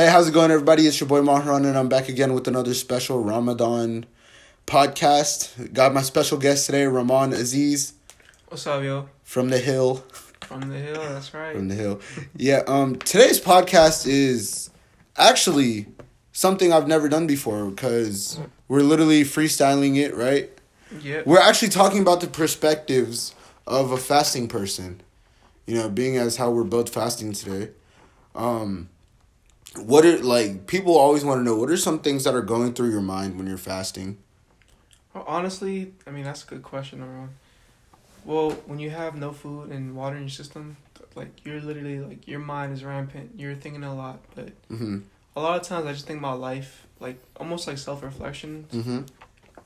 [0.00, 0.86] Hey, how's it going, everybody?
[0.86, 4.06] It's your boy Maharan, and I'm back again with another special Ramadan
[4.66, 5.74] podcast.
[5.74, 7.92] Got my special guest today, Rahman Aziz
[8.48, 9.10] What's up, yo?
[9.24, 9.96] from the Hill.
[10.40, 11.54] From the hill, that's right.
[11.54, 12.00] From the Hill.
[12.34, 12.62] Yeah.
[12.66, 12.96] Um.
[12.96, 14.70] Today's podcast is
[15.18, 15.88] actually
[16.32, 20.48] something I've never done before because we're literally freestyling it, right?
[21.02, 21.24] yeah.
[21.26, 23.34] We're actually talking about the perspectives
[23.66, 25.02] of a fasting person.
[25.66, 27.72] You know, being as how we're both fasting today.
[28.34, 28.88] Um
[29.76, 32.72] what are like people always want to know what are some things that are going
[32.74, 34.18] through your mind when you're fasting?
[35.14, 37.30] Well, honestly, I mean that's a good question, Aaron.
[38.24, 40.76] Well, when you have no food and water in your system,
[41.14, 43.32] like you're literally like your mind is rampant.
[43.36, 45.02] You're thinking a lot, but Mhm.
[45.36, 49.08] a lot of times I just think about life, like almost like self reflection, Mhm.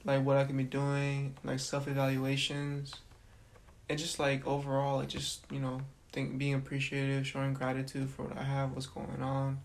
[0.04, 2.94] like what I can be doing, like self evaluations,
[3.88, 5.80] and just like overall, like just you know,
[6.12, 9.58] think being appreciative, showing gratitude for what I have, what's going on.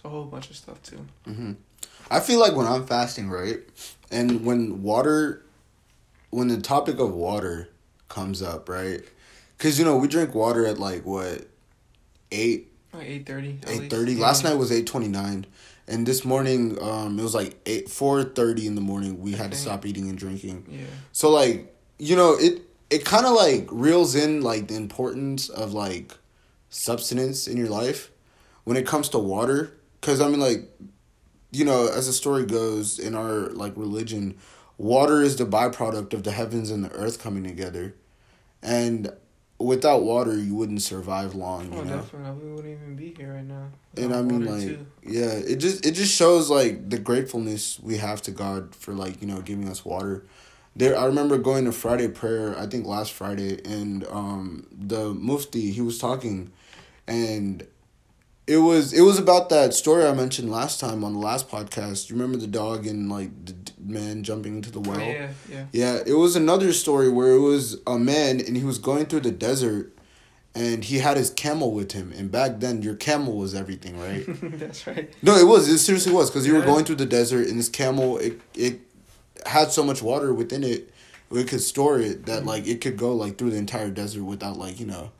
[0.00, 1.04] It's a whole bunch of stuff too.
[1.28, 1.56] Mhm.
[2.10, 3.60] I feel like when I'm fasting, right?
[4.10, 5.44] And when water
[6.30, 7.68] when the topic of water
[8.08, 9.02] comes up, right?
[9.58, 11.46] Cuz you know, we drink water at like what
[12.32, 13.58] 8 Like eight thirty.
[13.66, 14.16] eight thirty.
[14.16, 15.44] Last night was eight twenty nine,
[15.86, 19.20] and this morning um it was like eight four thirty in the morning.
[19.20, 20.64] We had to stop eating and drinking.
[20.70, 20.86] Yeah.
[21.12, 25.74] So like you know it it kind of like reels in like the importance of
[25.74, 26.16] like
[26.70, 28.10] substance in your life
[28.64, 29.72] when it comes to water.
[30.00, 30.68] Because I mean like
[31.52, 34.36] you know as the story goes in our like religion,
[34.78, 37.94] water is the byproduct of the heavens and the earth coming together,
[38.62, 39.12] and
[39.58, 41.70] without water you wouldn't survive long.
[41.72, 41.96] You Oh, know?
[41.98, 42.46] definitely.
[42.46, 43.68] We wouldn't even be here right now.
[43.96, 44.86] and I mean like too.
[45.04, 49.20] yeah, it just it just shows like the gratefulness we have to God for like
[49.20, 50.24] you know giving us water.
[50.76, 52.56] There, I remember going to Friday prayer.
[52.56, 56.52] I think last Friday, and um, the Mufti he was talking,
[57.08, 57.66] and
[58.50, 62.10] it was it was about that story I mentioned last time on the last podcast.
[62.10, 65.00] You remember the dog and like the d- man jumping into the well?
[65.00, 65.66] Oh, yeah, yeah.
[65.72, 69.20] Yeah, it was another story where it was a man and he was going through
[69.20, 69.92] the desert
[70.52, 72.12] and he had his camel with him.
[72.16, 74.24] And back then, your camel was everything, right?
[74.58, 75.12] That's right.
[75.22, 75.68] no, it was.
[75.68, 78.80] It seriously was because you were going through the desert and this camel, it, it
[79.46, 80.92] had so much water within it,
[81.30, 82.48] it could store it that, mm-hmm.
[82.48, 85.12] like, it could go, like, through the entire desert without, like, you know,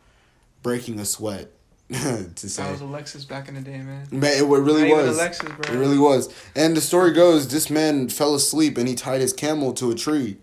[0.64, 1.52] breaking a sweat,
[2.36, 2.62] to say.
[2.62, 4.06] That was a Lexus back in the day, man.
[4.12, 5.18] Man, it really Not even was.
[5.18, 5.74] a Lexus, bro.
[5.74, 6.32] It really was.
[6.54, 9.96] And the story goes this man fell asleep and he tied his camel to a
[9.96, 10.36] tree.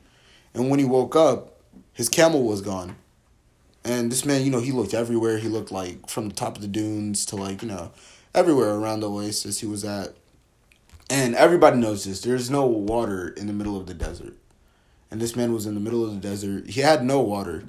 [0.53, 1.61] And when he woke up,
[1.93, 2.97] his camel was gone.
[3.85, 5.37] And this man, you know, he looked everywhere.
[5.37, 7.91] He looked like from the top of the dunes to like, you know,
[8.35, 10.15] everywhere around the oasis he was at.
[11.09, 12.19] And everybody knows this.
[12.19, 14.33] There's no water in the middle of the desert.
[15.09, 16.69] And this man was in the middle of the desert.
[16.71, 17.63] He had no water.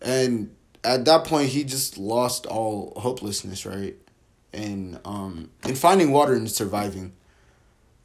[0.00, 0.54] And
[0.84, 3.96] at that point he just lost all hopelessness, right?
[4.52, 7.12] and um and finding water and surviving.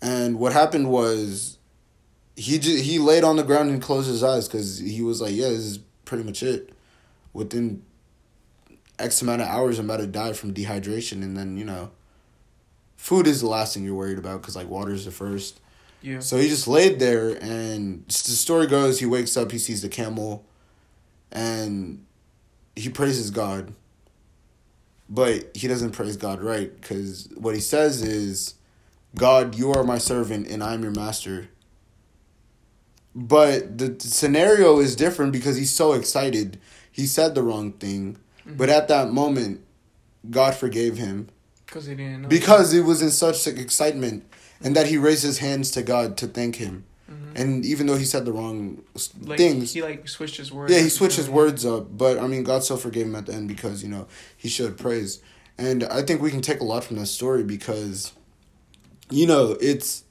[0.02, 1.58] And what happened was
[2.36, 5.36] he just, he laid on the ground and closed his eyes cuz he was like,
[5.36, 6.74] yeah, this is pretty much it.
[7.34, 7.82] Within
[9.00, 11.92] X amount of hours I'm about to die from dehydration and then, you know,
[12.96, 15.60] food is the last thing you're worried about cuz like water is the first.
[16.02, 16.20] Yeah.
[16.20, 19.90] So he just laid there, and the story goes he wakes up, he sees the
[19.90, 20.46] camel,
[21.32, 22.06] and
[22.78, 23.74] he praises God.
[25.10, 28.56] But he doesn't praise God right, because what he says is,
[29.16, 31.50] God, you are my servant, and I'm your master.
[33.16, 36.60] But the, scenario is different because he's so excited.
[36.92, 38.58] He said the wrong thing, mm-hmm.
[38.58, 39.62] but at that moment,
[40.30, 41.30] God forgave him
[41.66, 42.28] Because he didn't know.
[42.28, 44.26] because it was in such excitement
[44.62, 46.84] and that he raised his hands to God to thank him.
[47.10, 47.40] Mhm.
[47.40, 48.84] And even though he said the wrong
[49.22, 50.72] like, things, He like switched his words.
[50.74, 51.98] yeah, he switched his words up.
[51.98, 54.78] But I mean, God still forgave him at the end because you know he showed
[54.78, 55.22] praise,
[55.58, 58.12] and I think we can take a lot from that story because,
[59.10, 60.04] you know, it's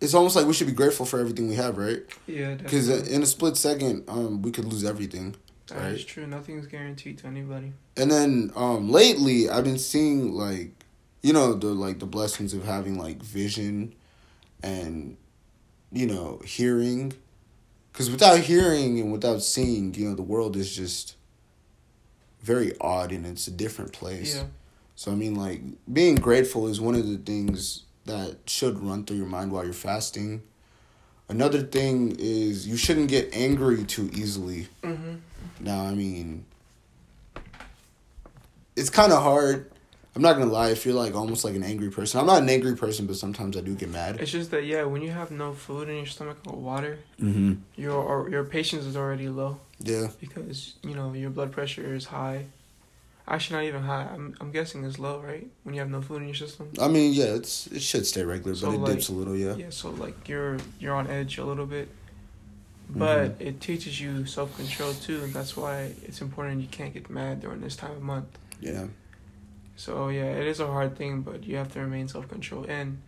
[0.00, 2.02] it's almost like we should be grateful for everything we have, right?
[2.26, 5.36] Yeah, Because in a split second, um, we could lose everything.
[5.66, 5.92] That right.
[5.92, 6.26] is true.
[6.26, 7.72] Nothing's guaranteed to anybody.
[7.96, 10.72] And then um lately I've been seeing like
[11.22, 13.94] you know the like the blessings of having like vision
[14.62, 15.16] and
[15.92, 17.12] you know hearing
[17.92, 21.16] cuz without hearing and without seeing you know the world is just
[22.40, 24.36] very odd and it's a different place.
[24.36, 24.44] Yeah.
[24.94, 25.62] So I mean like
[25.92, 29.72] being grateful is one of the things that should run through your mind while you're
[29.72, 30.42] fasting.
[31.28, 34.68] Another thing is you shouldn't get angry too easily.
[34.82, 35.14] Mm-hmm.
[35.60, 36.44] Now, I mean,
[38.74, 39.70] it's kind of hard.
[40.20, 40.68] I'm not gonna lie.
[40.68, 43.56] If you're like almost like an angry person, I'm not an angry person, but sometimes
[43.56, 44.20] I do get mad.
[44.20, 47.54] It's just that yeah, when you have no food in your stomach or water, Mm-hmm.
[47.76, 50.08] your or your patience is already low Yeah.
[50.20, 52.44] because you know your blood pressure is high.
[53.26, 54.08] Actually, not even high.
[54.12, 55.46] I'm I'm guessing it's low, right?
[55.62, 56.68] When you have no food in your system.
[56.78, 59.34] I mean, yeah, it's it should stay regular, So, but it like, dips a little,
[59.34, 59.54] yeah.
[59.56, 61.88] Yeah, so like you're you're on edge a little bit,
[62.90, 63.48] but Mm-hmm.
[63.48, 66.60] it teaches you self control too, and that's why it's important.
[66.60, 68.28] You can't get mad during this time of month.
[68.60, 68.88] Yeah.
[69.76, 72.64] So yeah, it is a hard thing, but you have to remain self control.
[72.68, 73.00] And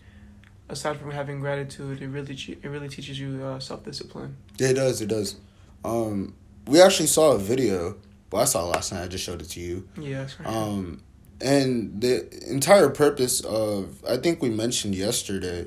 [0.68, 4.36] aside from having gratitude, it really it really teaches you uh, self discipline.
[4.58, 5.00] Yeah, it does.
[5.00, 5.36] It does.
[5.84, 6.34] Um,
[6.66, 7.96] we actually saw a video.
[8.30, 9.02] Well, I saw it last night.
[9.02, 9.88] I just showed it to you.
[9.98, 10.46] Yeah, right.
[10.48, 11.02] Um,
[11.42, 15.66] and the entire purpose of, I think we mentioned yesterday,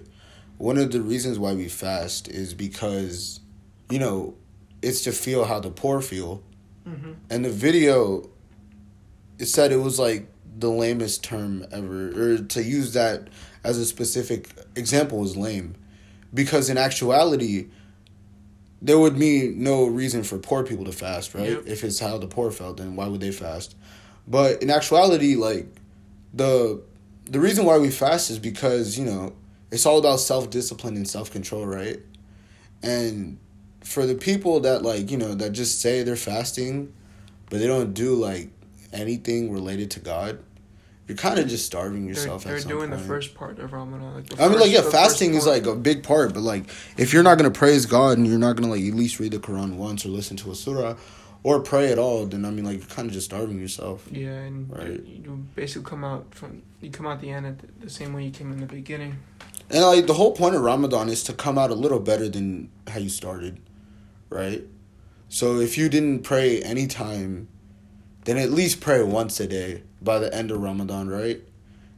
[0.58, 3.42] one of the reasons why we fast is because,
[3.90, 4.36] you know,
[4.82, 6.42] it's to feel how the poor feel.
[6.86, 8.30] hmm And the video,
[9.38, 10.28] it said it was like
[10.58, 13.30] the lamest term ever, or to use that
[13.64, 15.76] as a specific example is lame,
[16.34, 17.68] because in actuality,
[18.82, 21.52] there would be no reason for poor people to fast, right?
[21.52, 21.64] Yep.
[21.66, 23.76] If it's how the poor felt, then why would they fast?
[24.28, 25.68] But in actuality, like
[26.34, 26.82] the
[27.26, 29.34] the reason why we fast is because you know
[29.72, 32.00] it's all about self discipline and self control, right?
[32.84, 33.40] And
[33.82, 36.94] for the people that like you know that just say they're fasting,
[37.50, 38.50] but they don't do like
[38.96, 40.40] anything related to God,
[41.08, 42.44] you're kind of just starving They're, yourself.
[42.44, 43.02] they're at some doing point.
[43.02, 44.16] the first part of Ramadan.
[44.16, 46.66] Like I mean, like yeah, fasting is like a big part, but like
[46.98, 49.40] if you're not gonna praise God and you're not gonna like at least read the
[49.40, 50.96] Quran once or listen to a surah,
[51.44, 54.08] or pray at all, then I mean like you're kind of just starving yourself.
[54.12, 55.06] Yeah, and Right.
[55.06, 58.24] you, basically come out from you come out the end at the, the same way
[58.26, 59.18] you came in the beginning.
[59.70, 62.70] And like the whole point of Ramadan is to come out a little better than
[62.88, 63.60] how you started,
[64.30, 64.64] right?
[65.30, 67.48] So if you didn't pray any time,
[68.26, 71.42] then at least pray once a day by the end of Ramadan, right?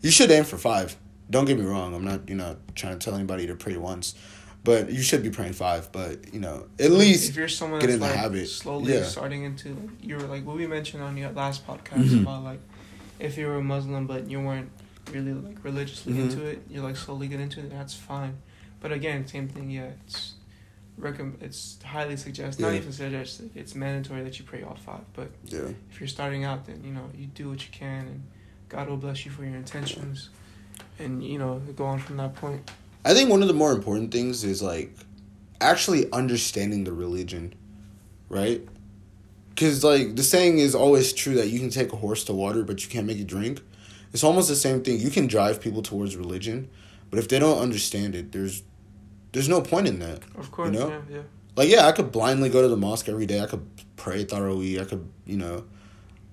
[0.02, 0.96] You should aim for five.
[1.30, 1.94] Don't get me wrong.
[1.94, 4.16] I'm not, you know, trying to tell anybody to pray once,
[4.64, 5.92] but you should be praying five.
[5.92, 8.48] But you know, at least if you're someone get that's in the like habit.
[8.48, 9.04] slowly Yeah.
[9.04, 12.22] starting into like, you were like what we mentioned on your last podcast Mhm.
[12.22, 12.60] about like
[13.20, 14.70] if you were a Muslim but you weren't
[15.12, 16.20] really like religiously Mhm.
[16.30, 17.70] into it, you like slowly get into it.
[17.72, 18.38] That's fine.
[18.80, 19.70] But again, same thing.
[19.70, 20.34] Yeah, it's
[21.00, 22.62] recomm- It's highly suggested.
[22.62, 23.52] Not even suggested.
[23.56, 25.02] It's mandatory that you pray all five.
[25.14, 25.70] But yeah.
[25.92, 28.24] if you're starting out, then you know you do what you can, and
[28.70, 30.30] God will bless you for your intentions,
[31.00, 32.70] and you know go on from that point.
[33.06, 34.94] I think one of the more important things is like
[35.62, 37.54] actually understanding the religion,
[38.30, 38.68] right?
[39.50, 42.64] Because like the saying is always true that you can take a horse to water,
[42.64, 43.62] but you can't make it drink.
[44.14, 45.00] It's almost the same thing.
[45.00, 46.70] You can drive people towards religion,
[47.10, 48.64] but if they don't understand it, there's
[49.32, 50.24] there's no point in that.
[50.36, 50.90] Of course, you know?
[50.90, 51.22] yeah, yeah.
[51.56, 53.42] Like yeah, I could blindly go to the mosque every day.
[53.42, 53.66] I could
[53.96, 54.82] pray Taraweeh.
[54.82, 55.66] I could you know.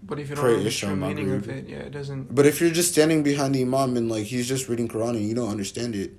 [0.06, 2.35] But if you Pray don't understand the meaning of it, yeah, it doesn't.
[2.35, 5.26] But if you're just standing behind the imam and like he's just reading Quran and
[5.26, 6.12] you don't understand it,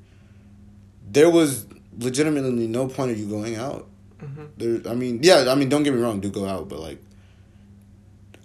[1.11, 1.67] there was
[1.99, 3.87] legitimately no point of you going out.
[4.19, 6.79] hmm There, I mean, yeah, I mean, don't get me wrong, do go out, but
[6.79, 6.99] like,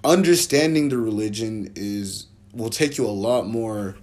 [0.05, 3.97] understanding the religion is will take you a lot more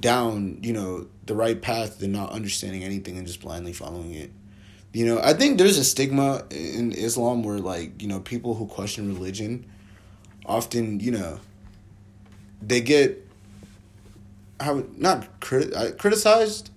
[0.00, 4.30] down, you know, the right path than not understanding anything and just blindly following it.
[4.92, 8.66] You know, I think there's a stigma in Islam where like, you know, people who
[8.66, 9.66] question religion
[10.46, 11.40] often, you know,
[12.62, 13.24] they get
[14.60, 16.70] how not crit, uh, criticized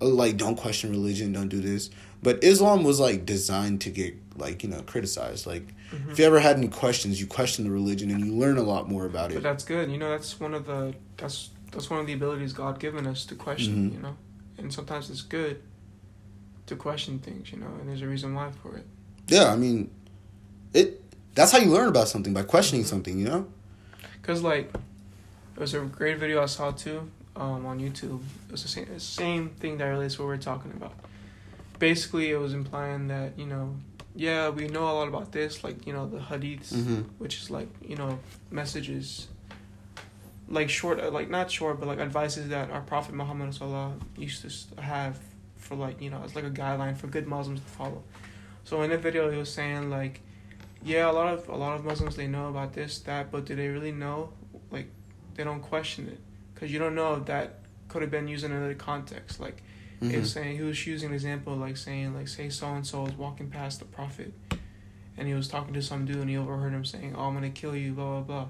[0.00, 1.90] like don't question religion, don't do this.
[2.22, 5.46] But Islam was like designed to get like you know criticized.
[5.46, 6.10] Like Mhm.
[6.12, 8.88] if you ever had any questions, you question the religion and you learn a lot
[8.88, 9.34] more about it.
[9.34, 9.42] But it.
[9.42, 9.90] that's good.
[9.90, 13.24] You know, that's one of the that's that's one of the abilities God given us
[13.26, 13.90] to question.
[13.90, 13.94] Mhm.
[13.94, 14.16] You know,
[14.58, 15.60] and sometimes it's good
[16.66, 17.52] to question things.
[17.52, 18.86] You know, and there's a reason why for it.
[19.28, 19.90] Yeah, I mean,
[20.72, 21.02] it.
[21.34, 22.88] That's how you learn about something by questioning Mhm.
[22.88, 23.18] something.
[23.18, 23.46] You know.
[24.22, 24.72] Cause like,
[25.54, 28.20] it was a great video I saw too, um, on YouTube.
[28.48, 30.94] It was the same the same thing that relates to what we're talking about.
[31.78, 33.76] Basically, it was implying that you know,
[34.16, 37.02] yeah, we know a lot about this, like you know the hadiths, Mm-hmm.
[37.18, 38.18] which is like you know
[38.50, 39.28] messages
[40.48, 44.42] like short uh, like not short but like advices that our prophet muhammad sallallahu used
[44.42, 45.18] to have
[45.56, 48.02] for like you know it's like a guideline for good muslims to follow.
[48.64, 50.20] So in the video he was saying like
[50.84, 53.56] yeah a lot of a lot of muslims they know about this that but do
[53.56, 54.30] they really know?
[54.70, 54.88] Like
[55.34, 56.20] they don't question it
[56.54, 57.46] because you don't know if that
[57.88, 59.40] could have been used in another context.
[59.40, 59.62] Like
[60.02, 60.24] Mm-hmm.
[60.24, 63.48] saying he was using an example like saying like say so and so is walking
[63.48, 64.34] past the prophet
[65.16, 67.48] and he was talking to some dude and he overheard him saying oh i'm gonna
[67.48, 68.48] kill you blah blah blah.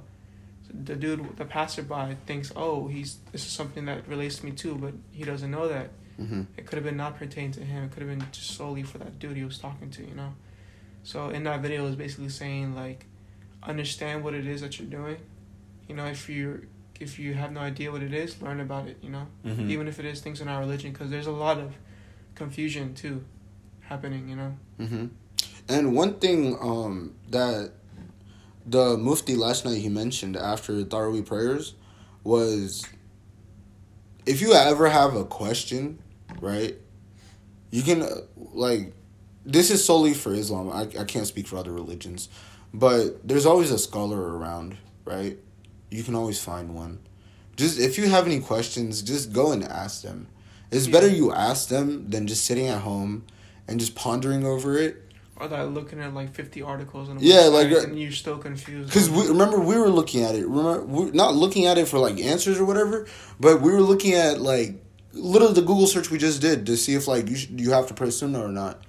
[0.66, 4.52] So the dude the passerby thinks oh he's this is something that relates to me
[4.52, 5.90] too but he doesn't know that.
[6.20, 6.42] Mm-hmm.
[6.56, 7.84] it could have been not pertaining to him.
[7.84, 10.32] It could have been just solely for that dude he was talking to you know?
[11.04, 13.06] So in that video is basically saying like
[13.62, 15.18] understand what it is that you're doing.
[15.88, 16.62] You know if you're
[17.00, 19.70] if you have no idea what it is learn about it you know Mm-hmm.
[19.70, 21.72] even if it is things in our religion, because there's a lot of
[22.34, 23.24] confusion too
[23.80, 24.28] happening.
[24.28, 24.56] You know.
[24.80, 25.06] Mm-hmm.
[25.68, 27.72] And one thing um, that
[28.64, 31.74] the Mufti last night he mentioned after Taraweeh prayers
[32.24, 32.84] was
[34.26, 36.00] if you ever have a question,
[36.40, 36.74] right?
[37.70, 38.22] You can uh,
[38.52, 38.92] like
[39.44, 40.70] this is solely for Islam.
[40.70, 42.28] I I can't speak for other religions,
[42.74, 45.38] but there's always a scholar around, right?
[45.90, 46.98] You can always find one.
[47.56, 50.26] Just if you have any questions, just go and ask them.
[50.70, 50.92] It's Yeah.
[50.92, 53.24] better you ask them than just sitting at home
[53.68, 55.02] and just pondering over it.
[55.38, 58.88] Or that looking at like fifty articles and Yeah, like, uh, and you're still confused.
[58.88, 60.46] Because we remember we were looking at it.
[60.46, 63.06] Remember, we're not looking at it for like answers or whatever,
[63.38, 66.94] but we were looking at like literally the Google search we just did to see
[66.94, 68.82] if like you sh- you have to press Sunnah or not.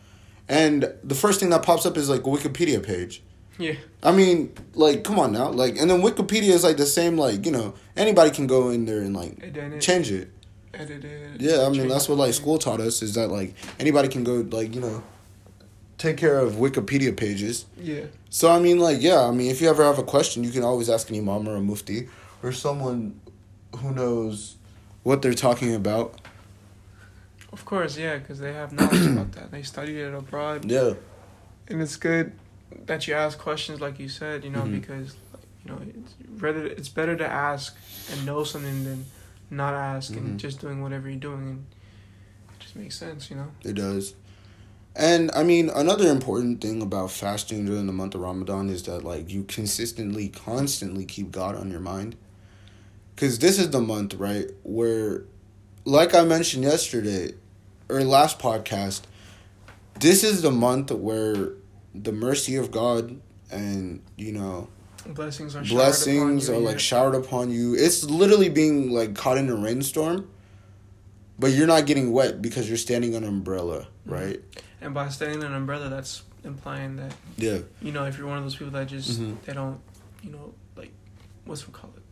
[0.49, 3.21] And the first thing that pops up is like a Wikipedia page.
[3.57, 3.73] Yeah,
[4.03, 7.45] I mean, like, come on now, like, and then Wikipedia is like the same, like,
[7.45, 10.29] you know, anybody can go in there and like it change it.
[10.73, 11.41] edited.
[11.41, 14.45] Yeah, I mean that's what like school taught us is that like anybody can go
[14.51, 15.01] like you know
[15.97, 17.65] take care of Wikipedia pages.
[17.81, 20.51] Yeah, So I mean, like, yeah, I mean, if you ever have a question, you
[20.51, 22.07] can always ask an imam or a mufti
[22.43, 23.19] or someone
[23.77, 24.57] who knows
[25.01, 26.19] what they're talking about.
[27.51, 29.49] of course, yeah, because they have knowledge about that.
[29.51, 30.93] They studied it abroad, Yeah,
[31.67, 32.31] and it's good
[32.85, 34.43] that you ask questions like you said.
[34.43, 34.79] You know, Mhm.
[34.81, 35.15] because
[35.63, 37.75] you know it's rather it's better to ask
[38.11, 39.05] and know something than
[39.49, 40.17] not ask Mhm.
[40.17, 41.65] and just doing whatever you're doing, and
[42.53, 43.29] it just makes sense.
[43.29, 43.51] You know.
[43.63, 44.13] it does.
[44.95, 49.03] And I mean, another important thing about fasting during the month of Ramadan is that
[49.03, 52.15] like you consistently, constantly keep God on your mind.
[53.15, 55.23] Cause this is the month, right, where,
[55.85, 57.33] like I mentioned yesterday,
[57.89, 59.01] or last podcast,
[59.99, 61.49] this is the month where
[62.03, 63.19] the mercy of God
[63.51, 64.67] and you know
[65.07, 66.77] Blessings are blessings are like yeah.
[66.79, 67.75] showered upon you.
[67.75, 70.29] It's literally being like caught in a rainstorm,
[71.39, 74.11] but you're not getting wet because you're standing on an umbrella, Mhm.
[74.11, 74.39] right?
[74.81, 77.59] And by standing on an umbrella, that's implying that Yeah.
[77.81, 79.37] you know if you're one of those people that just Mhm.
[79.45, 79.79] they don't,
[80.23, 80.91] you know, like
[81.45, 82.03] what's we call it.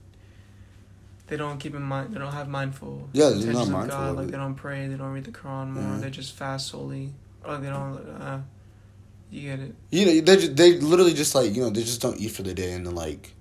[1.28, 2.14] They don't keep in mind.
[2.14, 3.10] They don't have mindful.
[3.12, 4.16] Yeah, they're not of mindful God.
[4.16, 4.88] Like they don't pray.
[4.88, 5.98] They don't read the Quran more.
[5.98, 7.14] They just fast solely.
[7.44, 7.98] Or they don't.
[7.98, 8.40] Uh,
[9.32, 9.76] you get it.
[9.92, 12.54] You know, they they literally just like you know they just don't eat for the
[12.54, 13.34] day and then like.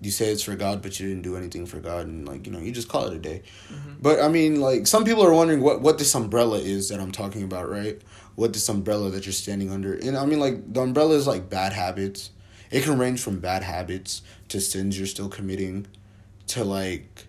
[0.00, 2.52] You say it's for God, but you didn't do anything for God, and like you
[2.52, 3.42] know, you just call it a day.
[3.68, 6.98] hmm But I mean, like some people are wondering what what this umbrella is that
[6.98, 8.02] I'm talking about, right?
[8.34, 11.48] What this umbrella that you're standing under, and I mean, like the umbrella is like
[11.48, 12.30] bad habits.
[12.72, 15.86] It can range from bad habits to sins you're still committing,
[16.48, 17.26] to like.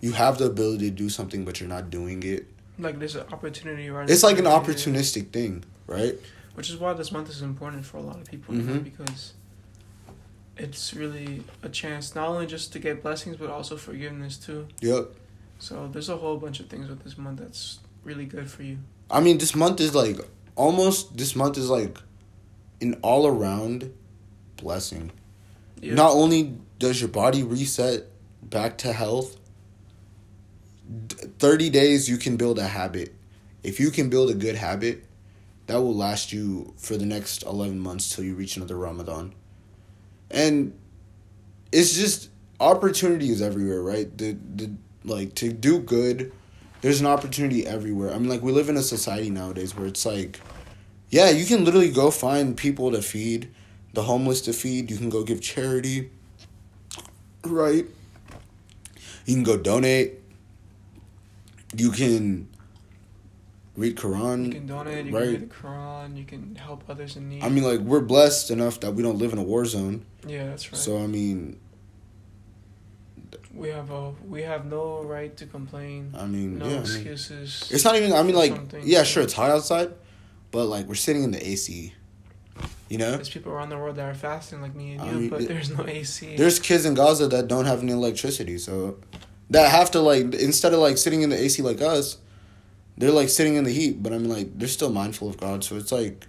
[0.00, 2.46] You have the ability to do something, but you're not doing it.
[2.80, 4.10] Like there's an opportunity right.
[4.10, 6.14] It's like an opportunistic thing, right?
[6.54, 8.84] Which is why this month is important for a lot of people you know, Mhm.
[8.84, 9.32] because
[10.56, 14.68] it's really a chance not only just to get blessings but also forgiveness too.
[14.80, 15.12] Yep.
[15.58, 18.78] So there's a whole bunch of things with this month that's really good for you.
[19.10, 20.18] I mean, this month is like
[20.56, 21.16] almost.
[21.16, 21.98] This month is like
[22.80, 23.92] an all around
[24.56, 25.10] blessing.
[25.80, 25.94] Yeah.
[25.94, 28.06] Not only does your body reset
[28.42, 29.36] back to health,
[31.38, 33.14] 30 days you can build a habit.
[33.62, 35.04] If you can build a good habit,
[35.66, 39.34] that will last you for the next 11 months till you reach another Ramadan.
[40.30, 40.78] And
[41.72, 42.30] it's just
[42.60, 44.16] opportunities everywhere, right?
[44.16, 44.72] The the
[45.04, 46.32] like to do good,
[46.80, 48.12] there's an opportunity everywhere.
[48.12, 50.40] I mean like we live in a society nowadays where it's like
[51.10, 53.54] yeah, you can literally go find people to feed,
[53.92, 56.10] the homeless to feed, you can go give charity.
[57.44, 57.86] Right?
[59.24, 60.20] You can go donate.
[61.76, 62.48] You can
[63.76, 64.46] read Quran.
[64.46, 65.24] You can donate, you right.
[65.24, 67.42] can read the Quran, you can help others in need.
[67.42, 70.04] I mean, like we're blessed enough that we don't live in a war zone.
[70.26, 70.78] yeah, that's right.
[70.80, 71.58] So I mean,
[73.54, 76.12] we have a we have no right to complain.
[76.16, 76.70] I mean, No yeah.
[76.72, 77.68] I mean, excuses.
[77.70, 78.12] it's not even.
[78.12, 79.92] I mean, like, yeah, sure, it's hot outside,
[80.50, 81.92] but like we're sitting in the AC.
[82.88, 85.18] You know, There's people around the world that are fasting like me and I you,
[85.20, 86.36] mean, but it- there's no AC.
[86.36, 88.98] there's kids in Gaza that don't have any electricity, so
[89.50, 92.18] that have to like instead of like sitting in the AC like us,
[92.98, 94.02] they're like sitting in the heat.
[94.02, 96.26] But I mean, like they're still mindful of God, so it's like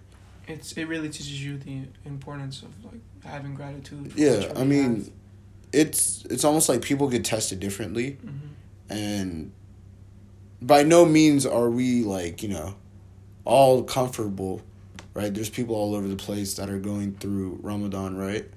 [0.48, 4.14] It's it really teaches you the importance of like having gratitude.
[4.16, 5.12] Yeah, I mean,
[5.74, 8.18] it's it's almost like people get tested differently.
[8.26, 8.40] Mhm.
[8.90, 9.52] and
[10.62, 12.76] by no means are we like you know
[13.44, 14.62] all comfortable
[15.14, 18.50] right there's people all over the place that are going through ramadan right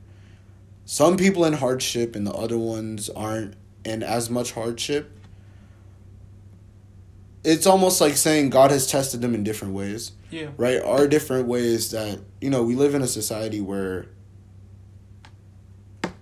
[0.84, 5.17] some people in hardship and the other ones aren't in as much hardship
[7.48, 11.46] it's almost like saying god has tested them in different ways yeah, right are different
[11.48, 14.06] ways that you know we live in a society where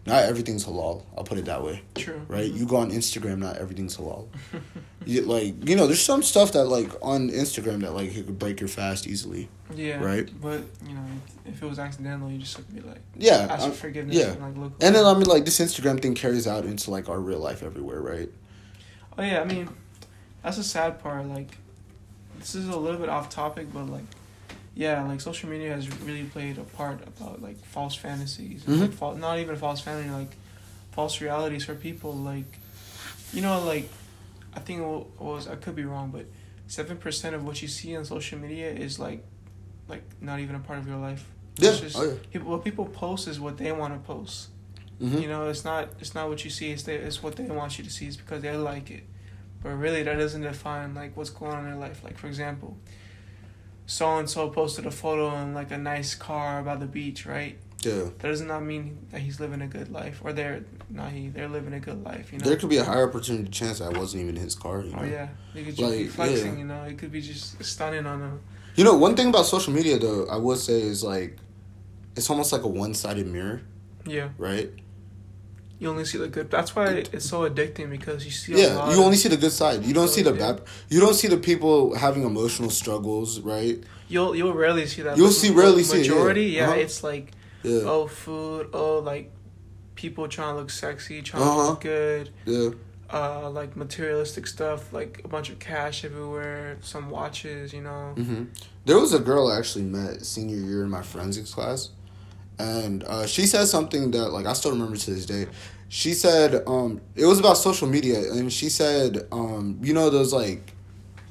[0.07, 2.21] not everything's halal i'll put it that way true.
[2.29, 2.53] right?
[2.53, 2.59] Mhm.
[2.59, 4.29] You go on Instagram, not everything's halal,
[5.05, 8.39] you, like you know, there's some stuff that like on Instagram that like it could
[8.39, 9.49] break your fast easily.
[9.75, 10.03] Yeah.
[10.03, 10.29] Right.
[10.41, 11.05] But you know,
[11.45, 14.33] if it was accidental, you just have to be like Yeah, ask for forgiveness yeah.
[14.33, 14.73] and like look.
[14.81, 15.05] and then.
[15.05, 18.29] I mean like this Instagram thing carries out into like our real life everywhere, right?
[19.19, 19.69] Oh yeah, I mean,
[20.47, 21.27] that's the sad part.
[21.27, 21.59] Like,
[22.39, 24.05] this is a little bit off topic, but like,
[24.77, 28.93] yeah, like social media has really played a part about like false fantasies, and, like,
[28.93, 30.31] fal- not even false fantasy, like
[30.93, 32.15] false realities for people.
[32.15, 32.45] Like,
[33.33, 33.89] you know, like,
[34.55, 36.27] I think it was I could be wrong, but
[36.69, 39.25] seven percent of what you see on social media is like,
[39.89, 41.27] like not even a part of your life.
[41.59, 41.71] Yeah.
[41.71, 42.15] It's just oh yeah.
[42.33, 44.51] people, what people post is what they want to post.
[45.03, 45.23] Mhm.
[45.23, 46.71] You know, it's not it's not what you see.
[46.71, 48.07] It's they, it's what they want you to see.
[48.07, 49.03] It's because they like it,
[49.67, 52.05] but really that doesn't define like what's going on in their life.
[52.05, 52.77] Like for example,
[53.85, 57.59] so and so posted a photo on like a nice car by the beach, right?
[57.81, 58.11] Yeah.
[58.19, 61.49] That does not mean that he's living a good life, or they're not he they're
[61.49, 62.33] living a good life.
[62.33, 62.45] You know.
[62.45, 64.83] There could be a higher opportunity chance that wasn't even his car.
[64.83, 65.03] You oh, know?
[65.03, 66.53] oh yeah, they could just be flexing.
[66.53, 66.59] yeah.
[66.59, 68.41] You know, it could be just stunning on them.
[68.77, 71.39] You know, one thing about social media though, I would say is like,
[72.15, 73.63] it's almost like a one-sided mirror,
[74.05, 74.71] Yeah, right?
[75.79, 76.51] You only see the good.
[76.51, 78.55] That's why it's so addicting because you see.
[78.55, 79.85] a Yeah, lot you of- only see the good side.
[79.85, 80.53] You don't see the Yeah.
[80.53, 80.63] bad.
[80.89, 83.79] You don't see the people having emotional struggles, right?
[84.09, 85.17] You'll you'll rarely see that.
[85.19, 86.13] You'll see- rarely see it, yeah.
[86.13, 86.81] Majority, yeah, Uh-huh.
[86.85, 89.31] it's like Yeah, oh food, oh like
[89.97, 91.63] people trying to look sexy, trying Uh-huh.
[91.63, 92.71] to look good, yeah,
[93.11, 98.13] uh like materialistic stuff, like a bunch of cash everywhere, some watches, you know.
[98.17, 98.45] hmm
[98.85, 101.91] There was a girl I actually met senior year in my forensics class,
[102.59, 105.47] and uh, she said something that like I still remember to this day.
[105.89, 110.33] She said um, it was about social media, and she said um, you know those
[110.33, 110.73] like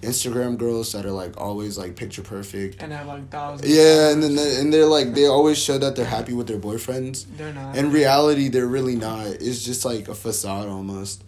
[0.02, 2.82] Instagram girls that are like always like picture perfect.
[2.82, 3.76] And have like thousands.
[3.76, 6.60] Yeah, and then they, and they're like they always show that they're happy with their
[6.60, 7.26] boyfriends.
[7.38, 7.76] they're not.
[7.76, 9.28] In reality, they're really not.
[9.28, 11.24] It's just like a facade almost.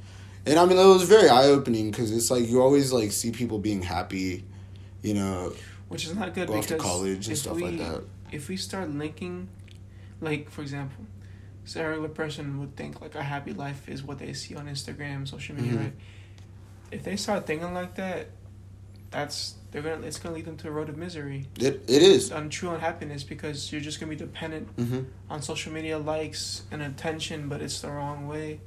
[0.45, 3.31] And I mean, it was very eye opening because it's like you always like see
[3.31, 4.45] people being happy,
[5.01, 5.53] you know,
[5.89, 8.03] which is not good go off because to college and stuff we, like that.
[8.31, 9.49] If we start linking,
[10.21, 11.05] like for example,
[11.75, 15.55] regular person would think like a happy life is what they see on Instagram, social
[15.55, 15.79] media, Mhm.
[15.79, 15.93] right?
[16.91, 18.29] If they start thinking like that,
[19.11, 21.45] that's they're gonna it's gonna lead them to a road of misery.
[21.59, 22.31] It it is.
[22.31, 25.01] untrue unhappiness because you're just gonna be dependent Mm-hmm.
[25.29, 28.59] on social media likes and attention, but it's the wrong way.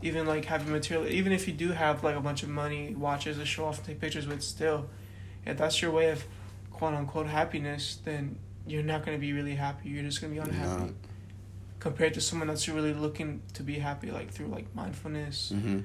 [0.00, 3.36] Even like having material, even if you do have like a bunch of money, watches
[3.38, 4.88] to show off and take pictures with, still,
[5.44, 6.24] if that's your way of
[6.70, 9.88] quote unquote happiness, then you're not gonna be really happy.
[9.88, 10.94] You're just gonna be unhappy No.
[11.80, 15.80] compared to someone that's really looking to be happy, like through like mindfulness, Mm-hmm.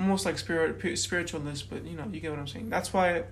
[0.00, 1.70] almost like spirit spiritualist.
[1.70, 2.70] But you know, you get what I'm saying.
[2.70, 3.24] That's why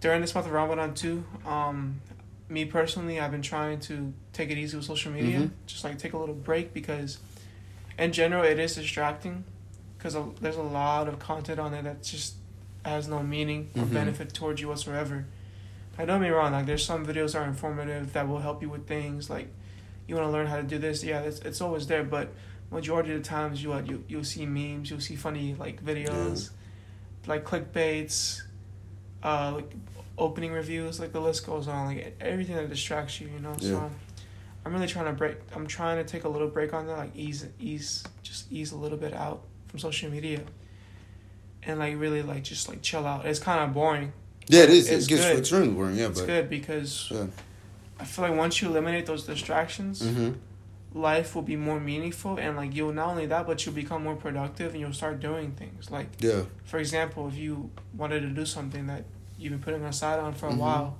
[0.00, 2.00] during this month of Ramadan too, um,
[2.48, 5.50] me personally, I've been trying to take it easy with social media, Mhm.
[5.66, 7.18] just like take a little break because,
[7.98, 9.44] in general, it is distracting,
[9.98, 12.34] because there's a lot of content on there that just
[12.84, 13.92] has no meaning or Mhm.
[13.92, 15.26] benefit towards you whatsoever.
[15.98, 18.62] I don't get me wrong, like there's some videos that are informative that will help
[18.62, 19.48] you with things like
[20.06, 21.02] you want to learn how to do this.
[21.04, 22.32] Yeah, it's, it's always there, but
[22.70, 26.50] majority of the times you you you'll see memes, you'll see funny like videos,
[27.26, 28.42] like clickbaits,
[29.22, 29.72] uh, like
[30.16, 33.54] opening reviews, like the list goes on, like everything that distracts you, you know.
[33.58, 33.70] Yeah.
[33.70, 33.90] So
[34.64, 35.36] I'm really trying to break.
[35.54, 38.76] I'm trying to take a little break on that, like ease, ease, just ease a
[38.76, 40.42] little bit out from social media,
[41.62, 43.26] and like really like just like chill out.
[43.26, 44.12] It's kind of boring.
[44.48, 44.88] Yeah, it is.
[44.88, 45.74] It's it gets good.
[45.74, 45.96] boring.
[45.96, 47.26] Yeah, It's but good because yeah.
[48.00, 50.32] I feel like once you eliminate those distractions, Mm-hmm.
[50.98, 54.16] life will be more meaningful, and like you'll not only that, but you'll become more
[54.16, 55.90] productive, and you'll start doing things.
[55.90, 56.42] Like Yeah.
[56.64, 59.04] for example, if you wanted to do something that
[59.38, 60.56] you've been putting aside on for a Mhm.
[60.58, 60.96] while,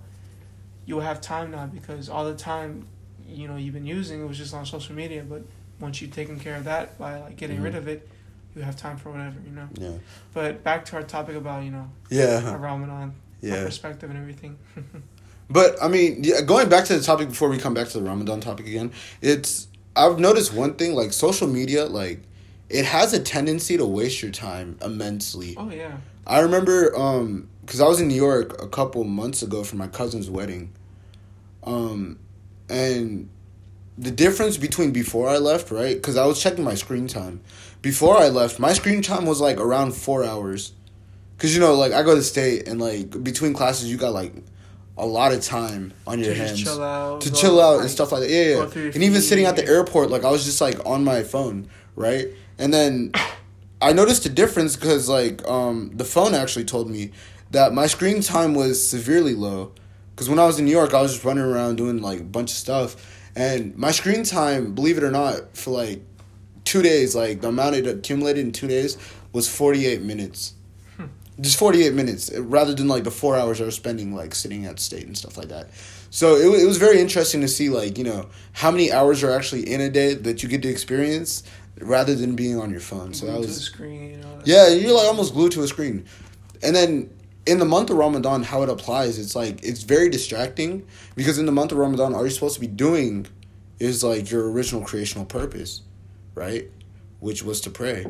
[0.87, 2.87] you'll have time now because all the time,
[3.26, 5.24] you know, you've been using it was just on social media.
[5.28, 5.42] But
[5.80, 7.64] once you've taken care of that by like getting Mhm.
[7.64, 8.08] rid of it,
[8.54, 9.68] you have time for whatever, you know.
[9.74, 9.98] Yeah.
[10.34, 12.54] But back to our topic about you know Yeah.
[12.56, 13.64] Ramadan, my Yeah.
[13.64, 14.59] perspective and everything.
[15.51, 18.05] But I mean, yeah, going back to the topic before we come back to the
[18.05, 22.20] Ramadan topic again, it's I've noticed one thing like social media like
[22.68, 25.55] it has a tendency to waste your time immensely.
[25.57, 25.96] oh yeah,
[26.27, 29.87] I remember um cuz I was in New York a couple months ago for my
[29.87, 30.70] cousin's wedding.
[31.64, 32.18] Um
[32.68, 33.31] and
[33.96, 36.01] the difference between before I left, right?
[36.03, 37.40] Cuz I was checking my screen time.
[37.81, 40.72] Before I left, my screen time was like around 4 hours.
[41.38, 44.33] Cuz you know, like I go to state and like between classes you got like
[44.96, 47.90] a lot of time on your to hands chill out, to chill out like, and
[47.90, 48.31] stuff like that.
[48.31, 48.90] Yeah, yeah.
[48.94, 52.27] And even sitting at the airport, like I was just like on my phone, right?
[52.59, 53.12] And then
[53.81, 57.12] I noticed a difference because like um the phone actually told me
[57.53, 59.72] that my screen time was severely low.
[60.14, 62.24] Because when I was in New York, I was just running around doing like a
[62.24, 62.96] bunch of stuff,
[63.37, 66.03] and my screen time, believe it or not, for like
[66.64, 68.98] two days, like the amount it accumulated in two days
[69.33, 70.55] was forty eight minutes.
[71.40, 74.66] Just 48 minutes uh, rather than like the four hours I was spending like sitting
[74.66, 75.70] at state and stuff like that.
[76.11, 79.31] So it, it was very interesting to see like, you know, how many hours are
[79.31, 81.44] actually in a day that you get to experience
[81.81, 83.14] rather than being on your phone.
[83.14, 84.11] So that Glued to was the screen.
[84.11, 86.07] You know, yeah, you're like almost glued to a screen.
[86.62, 87.11] And then
[87.46, 91.46] in the month of Ramadan, how it applies, it's like it's very distracting because in
[91.46, 93.27] the month of Ramadan, all you're supposed to be doing
[93.79, 95.83] is like your original creational purpose,
[96.35, 96.68] right?
[97.20, 98.07] Which was to pray.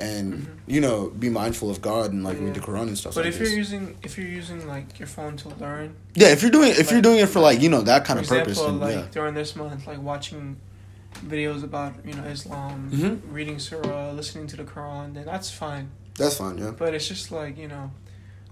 [0.00, 2.70] And you know, be mindful of God and like read the Mm-hmm.
[2.76, 3.30] Quran and stuff like that.
[3.32, 3.48] But like if this.
[3.50, 6.92] you're using if you're using like your phone to learn, yeah, if you're doing if
[6.92, 9.10] you're doing it for like, you know, that kind of purpose, example, then like yeah.
[9.10, 10.56] during this month, like watching
[11.26, 13.20] videos about you know Islam, Mhm.
[13.32, 15.90] reading Surah, listening to the Quran, then that's fine.
[16.16, 16.70] That's fine, yeah.
[16.70, 17.90] But it's just like you know,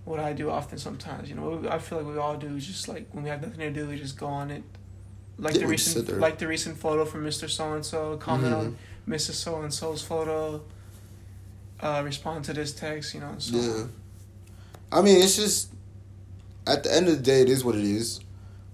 [0.04, 1.28] what I do often sometimes.
[1.28, 2.56] You know, I feel like we all do.
[2.56, 4.64] is Just like when we have nothing to do, we just go on it.
[5.38, 7.86] Like Yeah, the we just sit recent, like the recent photo from Mister So and
[7.86, 8.16] So.
[8.16, 8.58] Comment Mhm.
[8.58, 8.76] on
[9.08, 9.34] Mrs.
[9.34, 10.62] So and So's photo.
[11.80, 13.14] Uh, respond to this text.
[13.14, 13.34] You know.
[13.38, 13.84] So Yeah.
[14.92, 15.70] I mean, it's just
[16.66, 18.20] at the end of the day, it is what it is.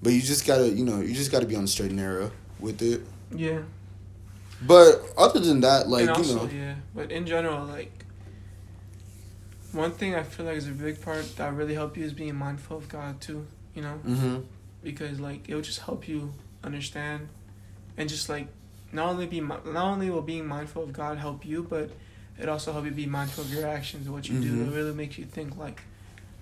[0.03, 2.33] But you just gotta, you know, you just gotta be on the straight and narrow
[2.59, 3.03] with it.
[3.35, 3.61] Yeah.
[4.61, 6.75] But other than that, like and you know, yeah.
[6.95, 8.05] But in general, like
[9.73, 12.37] one thing I feel like is a big part that really help you is being
[12.37, 13.47] mindful of God too.
[13.75, 14.39] You know, hmm
[14.83, 16.33] because like it will just help you
[16.65, 17.29] understand,
[17.97, 18.49] and just like
[18.93, 21.91] not only be not only will being mindful of God help you, but
[22.39, 24.53] it also help you be mindful of your actions, and what you do.
[24.65, 24.69] Mhm.
[24.69, 25.83] It really makes you think like,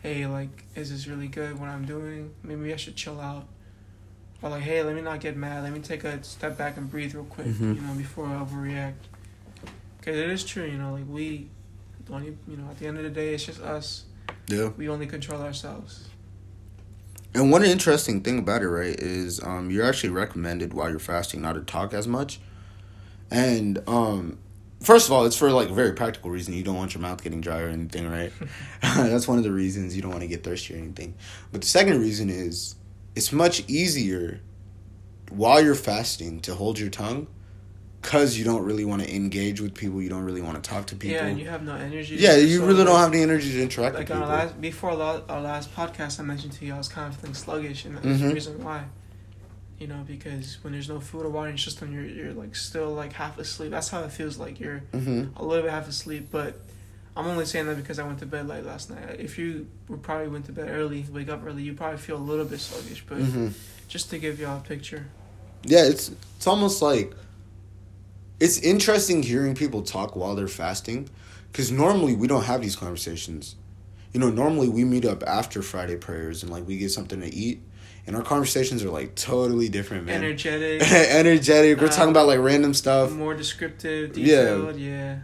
[0.03, 2.33] hey, like is this really good what I'm doing?
[2.43, 3.47] Maybe I should chill out.
[4.43, 5.63] Or like, hey, let me not get mad.
[5.65, 7.75] Let me take a step back and breathe real quick, Mhm.
[7.77, 8.95] you know, before I overreact.
[9.99, 11.49] Because it is true, you know, like we,
[12.09, 14.05] don't even, you know, at the end of the day, it's just us.
[14.49, 14.71] yeah.
[14.77, 16.09] We only control ourselves.
[17.35, 21.41] And one interesting thing about it, right, is um, you're actually recommended while you're fasting
[21.43, 22.41] not to talk as much.
[23.31, 24.39] And um,
[24.81, 26.55] first of all, it's for like a very practical reason.
[26.55, 28.33] You don't want your mouth getting dry or anything, right?
[28.83, 31.15] That's one of the reasons you don't want to get thirsty or anything.
[31.53, 32.75] But the second reason is
[33.15, 34.41] it's much easier
[35.31, 37.27] while you're fasting to hold your tongue
[38.03, 40.01] because you don't really want to engage with people.
[40.01, 41.17] You don't really want to talk to people.
[41.17, 42.17] Yeah, and you have no energy.
[42.17, 44.23] Yeah, you So, really like- don't have the energy to interact Like with people.
[44.23, 47.35] our last, before our last podcast, I mentioned to you I was kind of feeling
[47.35, 48.21] sluggish, and that's Mhm.
[48.29, 48.85] the reason why.
[49.81, 52.55] You know, because when there's no food or water in your system, you're you're like
[52.55, 53.71] still like half asleep.
[53.71, 56.29] That's how it feels like you're hmm a little bit half asleep.
[56.31, 56.61] But
[57.17, 59.17] I'm only saying that because I went to bed late last night.
[59.19, 59.67] If you
[60.03, 63.05] probably went to bed early, wake up early, you probably feel a little bit sluggish.
[63.09, 63.49] But hmm
[63.89, 65.07] just to give y'all a picture.
[65.65, 67.15] Yeah, it's it's almost like
[68.39, 71.09] it's interesting hearing people talk while they're fasting
[71.53, 73.57] because normally we don't have these conversations.
[74.13, 77.33] You know, normally we meet up after Friday prayers and like we get something to
[77.33, 77.63] eat,
[78.11, 80.17] and our conversations are like totally different, man.
[80.17, 81.81] Energetic, Energetic.
[81.81, 84.37] We're talking about like random stuff, more descriptive, Yeah.
[84.57, 84.77] detailed.
[84.81, 85.19] Yeah.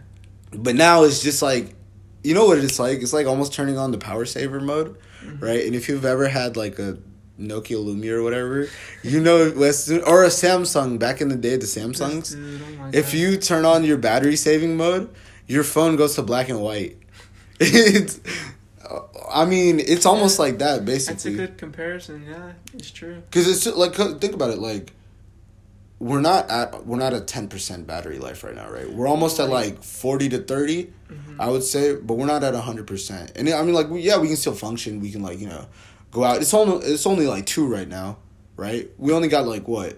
[0.53, 1.75] but now it's just like,
[2.23, 3.01] you know what it's like?
[3.01, 5.41] It's like almost turning on the power saver mode, Mhm.
[5.41, 5.65] right?
[5.65, 6.97] And if you've ever had like a
[7.37, 8.69] Nokia Lumia or whatever,
[9.03, 12.31] you know, soon- or a Samsung back in the day, the Samsungs.
[12.31, 15.09] Dude, oh If you turn on your battery saving mode,
[15.45, 16.95] your phone goes to black and white.
[19.31, 21.13] I mean, it's almost like that basically.
[21.13, 22.25] That's a good comparison.
[22.29, 23.21] Yeah, it's true.
[23.29, 24.93] Because it's like think about it, like
[25.99, 28.89] we're not at we're not at ten percent battery life right now, right?
[28.89, 31.37] We're almost at like forty to 30 Mhm.
[31.39, 33.31] I would say, but we're not at hundred percent.
[33.35, 34.99] And I mean, like, we, yeah, we can still function.
[34.99, 35.67] We can like you know
[36.11, 36.41] go out.
[36.41, 38.17] It's only it's only like two right now,
[38.57, 38.89] right?
[38.97, 39.97] We only got like what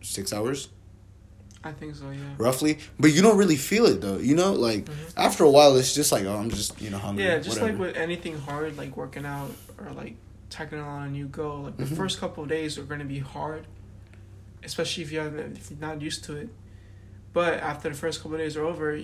[0.00, 0.68] six hours
[1.64, 2.10] I think so.
[2.10, 2.18] Yeah.
[2.36, 4.18] roughly, but you don't really feel it though.
[4.18, 4.92] You know, like Mhm.
[5.16, 7.24] after a while, it's just like oh, I'm just you know hungry.
[7.24, 7.78] Yeah, just whatever.
[7.78, 10.16] like with anything hard, like working out or like
[10.50, 11.62] tackling on a new goal.
[11.62, 11.96] Like the Mhm.
[11.96, 13.66] first couple of days are going to be hard,
[14.62, 16.48] especially if you haven't, if you're not used to it.
[17.32, 18.96] But after the first couple of days are over,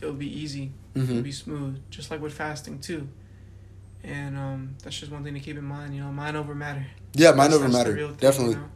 [0.00, 0.72] it'll be easy.
[0.94, 1.22] It'll Mhm.
[1.22, 3.08] be smooth, just like with fasting too.
[4.02, 5.94] And um, that's just one thing to keep in mind.
[5.94, 6.86] You know, mind over matter.
[7.14, 8.54] yeah, mind That's- over that's matter, thing, definitely.
[8.54, 8.68] you know?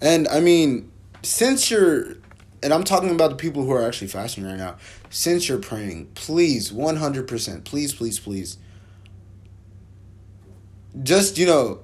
[0.00, 0.90] And I mean,
[1.22, 2.14] since you're,
[2.62, 4.76] and I'm talking about the people who are actually fasting right now.
[5.10, 8.58] Since you're praying, please, one hundred percent, please, please, please,
[11.02, 11.80] just you know,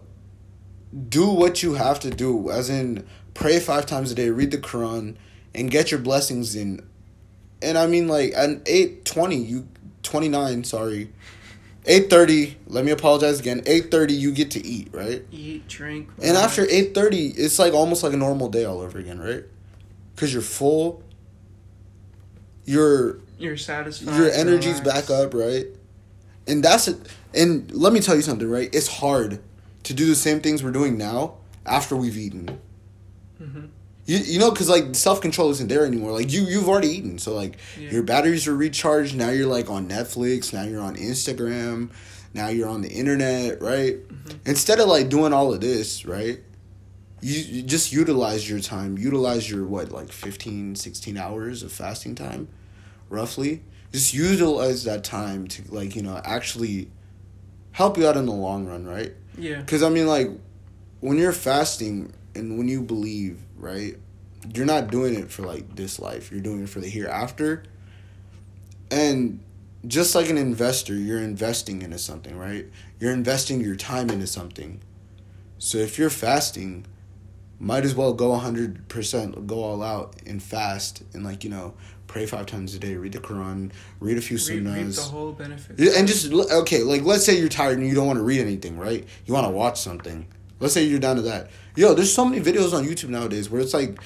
[1.08, 2.50] do what you have to do.
[2.50, 5.16] As in, pray five times a day, read the Quran,
[5.54, 6.87] and get your blessings in.
[7.62, 9.68] And I mean, like at eight twenty, you
[10.02, 11.10] twenty nine, sorry.
[11.87, 13.60] 8:30, let me apologize again.
[13.66, 15.22] 8:30 you get to eat, right?
[15.30, 16.08] Eat, drink.
[16.22, 19.44] And after eight thirty, it's like almost like a normal day all over again, right?
[20.14, 21.03] Because you're full.
[22.64, 24.16] Your you're satisfied.
[24.16, 25.09] your energy's relaxed.
[25.09, 25.66] back up, right?
[26.46, 26.98] And that's it.
[27.35, 28.70] And let me tell you something, right?
[28.74, 29.40] It's hard
[29.83, 31.35] to do the same things we're doing now
[31.66, 32.59] after we've eaten.
[33.42, 33.68] Mhm.
[34.07, 36.12] You you know because like self control isn't there anymore.
[36.12, 37.90] Like you you've already eaten, so like Yeah.
[37.90, 39.14] your batteries are recharged.
[39.16, 40.53] Now you're like on Netflix.
[40.53, 41.90] Now you're on Instagram.
[42.33, 43.98] Now you're on the internet, right?
[44.46, 46.40] Instead of like doing all of this, right?
[47.24, 48.98] You, you just utilize your time.
[48.98, 52.48] Utilize your what like 15, 16 hours of fasting time,
[53.08, 53.62] roughly.
[53.92, 56.90] Just utilize that time to like, you know, actually
[57.72, 59.14] help you out in the long run, right?
[59.38, 59.60] Yeah.
[59.60, 60.28] Because I mean, like,
[61.00, 63.96] when you're fasting and when you believe, right,
[64.54, 66.30] you're not doing it for like this life.
[66.30, 67.62] You're doing it for the hereafter.
[68.90, 69.40] And
[69.87, 72.66] just like an investor, you're investing into something, right?
[73.00, 74.82] You're investing your time into something.
[75.58, 76.84] So if you're fasting,
[77.58, 81.74] might as well go 100%, go all out and fast and, like, you know,
[82.06, 85.10] pray five times a day, read the Quran, read a few Reap, reap the sunnahs.
[85.10, 85.78] whole benefit.
[85.96, 88.78] And just okay, like let's say you're tired and you don't want to read anything,
[88.78, 89.04] right?
[89.26, 90.26] You want to watch something.
[90.60, 91.50] Let's say you're down to that.
[91.74, 93.98] Yo, there's so many videos on YouTube nowadays where it's like,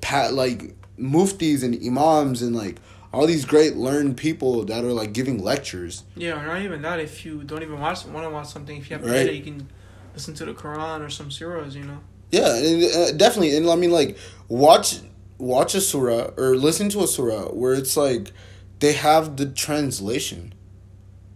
[0.00, 2.78] pat like muftis and imams and like
[3.12, 6.04] all these great learned people that are like giving lectures.
[6.16, 7.00] Yeah, or not even that.
[7.00, 9.24] If you don't even watch, want to watch something, if you have Right.
[9.24, 9.68] data, you can
[10.14, 11.74] listen to the Quran or some surahs.
[11.74, 11.98] You know.
[12.32, 13.54] Yeah, and, uh, definitely.
[13.56, 14.16] And I mean, like,
[14.48, 14.98] watch
[15.38, 18.32] watch a surah or listen to a surah where it's like
[18.80, 20.54] they have the translation.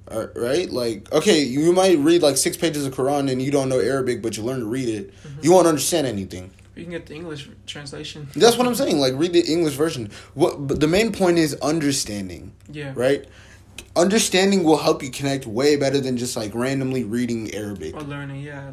[0.09, 0.71] Uh, right?
[0.71, 4.23] Like, okay, you might read like six pages of Quran and you don't know Arabic,
[4.23, 5.13] but you learn to read it.
[5.43, 6.53] You won't understand anything.
[6.77, 8.29] You can get the English translation.
[8.37, 8.99] That's what I'm saying.
[9.01, 10.11] Like, read the English version.
[10.35, 10.67] What?
[10.69, 12.93] But the main point is understanding, Yeah.
[12.95, 13.25] right?
[13.97, 17.95] Understanding will help you connect way better than just like randomly reading Arabic.
[17.97, 18.73] Or learning, yeah.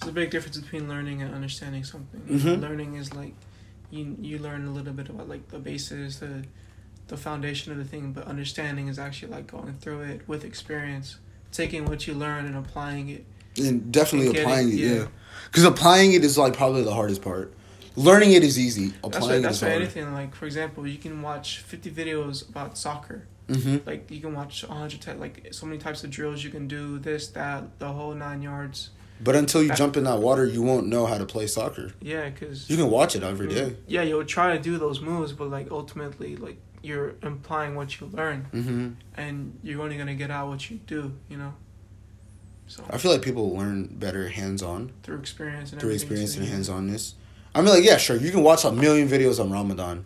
[0.00, 2.20] There's a big difference between learning and understanding something.
[2.28, 2.60] Mhm.
[2.60, 3.34] Learning is like
[3.90, 6.44] you you learn a little bit about like the basis, the
[7.08, 11.16] the foundation of the thing, but understanding is actually like going through it with experience,
[11.52, 13.24] taking what you learn and applying it.
[13.58, 14.92] And definitely And getting- applying it, yeah.
[14.94, 15.06] yeah.
[15.46, 17.52] Because applying it is like probably the hardest part.
[17.96, 18.88] Learning it is easy.
[19.02, 19.82] That's Applying it that's is why hard.
[19.82, 23.26] anything like for example, you can watch 50 videos about soccer.
[23.50, 26.68] hmm Like you can watch 100 ty- like so many types of drills you can
[26.68, 28.90] do this that the whole 9 yards.
[29.20, 31.92] But until you jump in that water, you won't know how to play soccer.
[32.00, 33.76] Yeah, cuz You can watch it every day.
[33.86, 38.06] Yeah, you'll try to do those moves, but like ultimately, like you're implying what you
[38.06, 41.12] learn, hmm and you're only gonna get out what you do.
[41.28, 41.54] You know.
[42.68, 46.46] So I feel like people learn better hands on through experience and through experience and
[46.46, 47.14] hands onness.
[47.54, 50.04] I mean, like, yeah, sure, you can watch a million videos on Ramadan,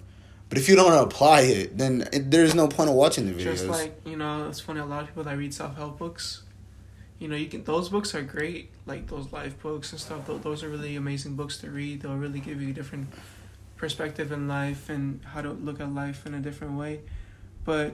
[0.49, 3.43] but if you don't apply it, then it, there's no point of watching the videos.
[3.43, 4.81] Just like you know, it's funny.
[4.81, 6.43] A lot of people that read self help books,
[7.23, 8.73] you know, you can those books are great.
[8.85, 10.27] Like those life books and stuff.
[10.27, 12.03] Those, those are really amazing books to read.
[12.03, 13.11] They'll really give you a different
[13.77, 17.03] perspective in life and how to look at life in a different way.
[17.65, 17.93] But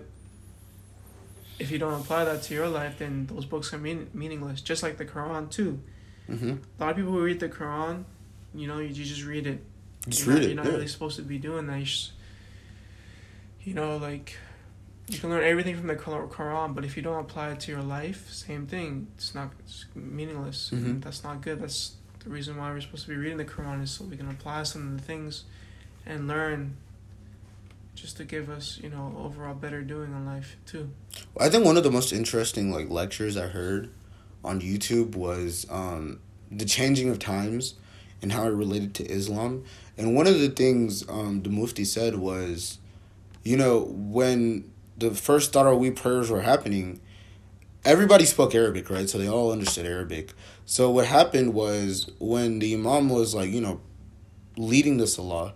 [1.59, 4.63] if you don't apply that to your life, then those books are mean, meaningless.
[4.63, 5.79] Just like the Quran too.
[6.27, 8.05] hmm A lot of people who read the Quran,
[8.55, 9.63] you know, you, you just read it.
[10.09, 10.49] Just you're read not, it.
[10.49, 10.73] You're not yeah.
[10.73, 11.81] really supposed to be doing that.
[11.81, 12.13] You, just,
[13.63, 14.39] you know, like
[15.09, 17.83] you can learn everything from the Quran, but if you don't apply it to your
[17.83, 19.07] life, same thing.
[19.17, 20.71] It's not it's meaningless.
[20.75, 21.03] Mhm.
[21.03, 21.61] That's not good.
[21.61, 21.93] That's
[22.25, 24.65] the reason why we're supposed to be reading the Quran is so we can apply
[24.65, 25.45] some of the things
[26.05, 26.77] and learn.
[27.95, 30.91] Just to give us, you know, overall better doing in life too.
[31.41, 33.91] I think one of the most interesting like lectures I heard
[34.45, 37.75] on YouTube was um, the changing of times
[38.23, 39.65] and how it related to Islam.
[39.97, 42.79] And one of the things um, the Mufti said was,
[43.43, 47.01] you know, when the first Tarawih prayers were happening,
[47.85, 49.09] everybody spoke Arabic, right?
[49.09, 50.33] So they all understood Arabic.
[50.67, 53.81] So what happened was when the Imam was like, you know,
[54.57, 55.55] leading the Salah,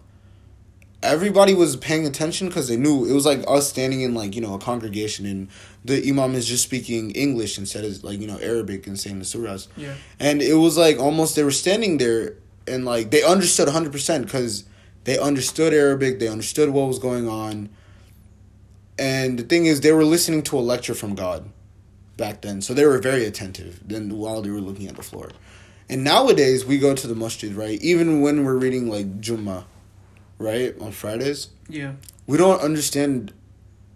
[1.03, 4.41] everybody was paying attention because they knew it was like us standing in like you
[4.41, 5.49] know a congregation and
[5.85, 9.25] the imam is just speaking english instead of like you know arabic and saying the
[9.25, 9.95] surahs Yeah.
[10.21, 12.37] and it was like almost they were standing there
[12.69, 14.65] and like they understood 100% because
[15.03, 17.69] they understood arabic they understood what was going on
[19.11, 21.41] and the thing is they were listening to a lecture from god
[22.23, 25.29] back then so they were very attentive then while they were looking at the floor
[25.91, 29.65] and nowadays we go to the masjid right even when we're reading like Jummah,
[30.39, 31.93] right on fridays Yeah.
[32.27, 33.33] we don't understand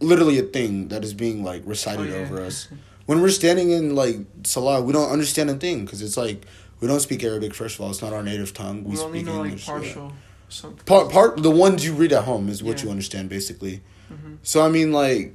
[0.00, 2.22] literally a thing that is being like recited Oh, yeah.
[2.24, 2.68] over us.
[3.06, 6.38] When we're standing in like salah, we don't understand a thing because it's like
[6.80, 7.54] we don't speak Arabic.
[7.54, 8.84] First of all, it's not our native tongue.
[8.84, 9.66] We, We, only speak know like English.
[9.68, 9.74] yeah.
[9.74, 10.12] partial.
[10.48, 10.84] Something.
[10.84, 12.84] Part part the ones you read at home is what Yeah.
[12.84, 13.80] you understand basically.
[14.12, 14.38] Mhm.
[14.42, 15.34] So I mean, like,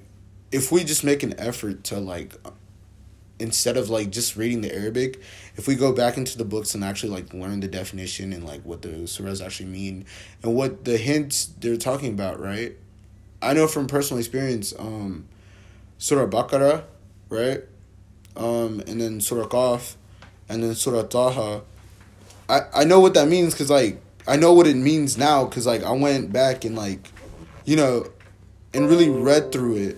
[0.51, 2.35] if we just make an effort to like,
[3.39, 5.19] instead of like just reading the Arabic,
[5.55, 8.61] if we go back into the books and actually like learn the definition and like
[8.63, 10.05] what the surahs actually mean
[10.43, 12.75] and what the hints they're talking about, right?
[13.41, 15.25] I know from personal experience, um,
[15.97, 16.83] Surah Baqarah,
[17.29, 17.63] right,
[18.35, 19.95] um, and then Surah Qaf,
[20.49, 21.63] and then Surah Taha.
[22.49, 25.65] I I know what that means because like I know what it means now because
[25.65, 27.09] like I went back and like,
[27.65, 28.07] you know,
[28.73, 29.97] and really read through it.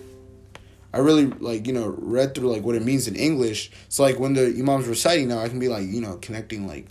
[0.93, 3.71] I really like you know read through like what it means in English.
[3.89, 6.87] So like when the imam's reciting now, I can be like you know connecting like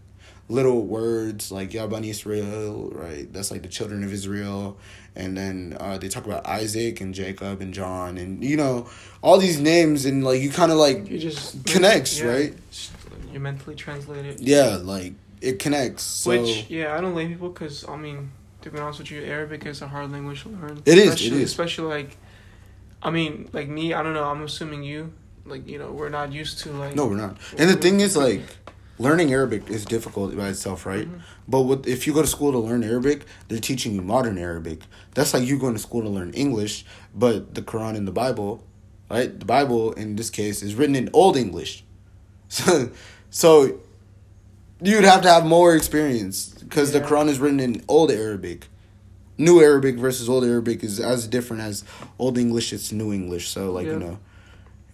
[0.49, 3.33] little words like Ya Bani Israel, right?
[3.33, 4.77] That's like the children of Israel,
[5.17, 8.89] and then uh, they talk about Isaac and Jacob and John, and you know
[9.23, 12.55] all these names, and like you kind of like You just connects, yeah, right?
[13.33, 14.41] You mentally translate it.
[14.41, 16.03] Yeah, like it connects.
[16.03, 18.31] So Which yeah, I don't blame people because I mean,
[18.63, 20.83] to be honest with you, Arabic is a hard language to learn.
[20.85, 22.17] It is, it Especially, like,
[23.03, 23.95] I mean, like me.
[23.95, 24.25] I don't know.
[24.25, 25.13] I'm assuming you,
[25.45, 26.95] like you know, we're not used to like.
[26.95, 27.37] no, we're not.
[27.59, 28.43] And the thing is like
[28.99, 31.09] learning Arabic is difficult by itself, right?
[31.11, 31.21] Mhm.
[31.49, 34.83] But with, if you go to school to learn Arabic, they're teaching you modern Arabic.
[35.15, 38.65] That's like you going to school to learn English, but the Quran and the Bible,
[39.11, 39.39] right?
[39.39, 41.85] The Bible in this case is written in Old English,
[42.49, 42.91] so
[43.31, 43.81] so
[44.83, 48.69] you'd have to have more experience because the Quran is written in Old Arabic.
[49.39, 51.85] New Arabic versus Old Arabic is as different as
[52.19, 52.73] Old English.
[52.73, 53.95] It's New English, so like Yeah.
[53.95, 54.19] you know.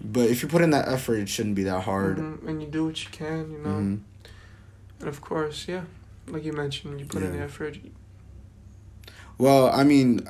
[0.01, 2.19] But if you put in that effort, it shouldn't be that hard.
[2.19, 3.71] Mhm, and you do what you can, you know.
[3.71, 3.99] Mhm.
[5.01, 5.83] And of course, yeah,
[6.29, 7.79] like you mentioned, you put in the effort.
[9.39, 10.29] Well, I mean,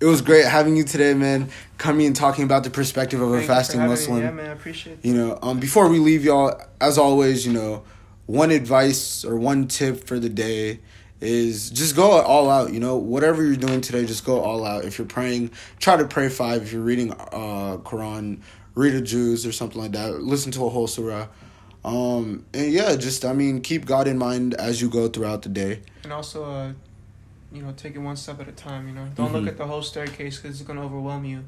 [0.00, 1.48] it was great having you today, man.
[1.78, 4.00] Coming and talking about the perspective of a Thank for fasting having me.
[4.00, 4.22] Muslim.
[4.22, 5.04] Yeah, man, I appreciate it.
[5.08, 7.82] You know, um, before we leave y'all, as always, you know,
[8.26, 10.80] one advice or one tip for the day
[11.20, 12.72] is just go all out.
[12.72, 14.84] You know, whatever you're doing today, just go all out.
[14.84, 16.62] If you're praying, try to pray five.
[16.62, 18.40] If you're reading uh Quran,
[18.74, 20.22] read a juz or something like that.
[20.22, 21.28] Listen to a whole surah.
[21.84, 25.48] Um, and yeah, just I mean, keep God in mind as you go throughout the
[25.48, 25.82] day.
[26.04, 26.72] And also, uh,
[27.52, 28.86] you know, take it one step at a time.
[28.88, 29.48] You know, don't look Mhm.
[29.48, 31.44] at the whole staircase because it's gonna overwhelm you.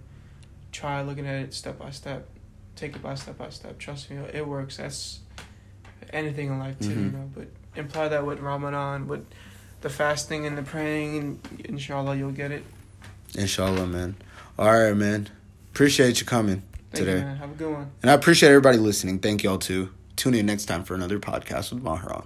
[0.73, 2.29] Try looking at it step by step.
[2.75, 3.79] Take it by step by step.
[3.79, 4.77] Trust me, it works.
[4.79, 5.21] That's
[6.13, 6.89] anything in life too.
[6.89, 7.13] You Mhm.
[7.13, 9.25] know, but imply that with Ramadan, with
[9.81, 12.65] the fasting and the praying, and inshallah you'll get it.
[13.37, 14.15] Inshallah, man.
[14.59, 15.29] All right, man.
[15.73, 16.63] Appreciate you coming
[16.93, 17.19] Thank today.
[17.19, 17.37] you, man.
[17.37, 17.91] Have a good one.
[18.03, 19.19] And I appreciate everybody listening.
[19.19, 19.91] Thank y'all too.
[20.17, 22.25] Tune in next time for another podcast with Maharan.